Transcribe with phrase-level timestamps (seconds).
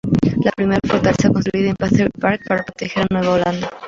[0.43, 3.69] La primera fortaleza, construida en Battery Park para proteger a Nueva Holanda.